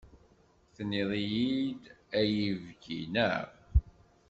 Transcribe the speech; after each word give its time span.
Tenniḍ-iyi-d 0.75 1.83
ay 2.19 2.29
ibki, 2.51 2.99
neɣ? 3.13 3.45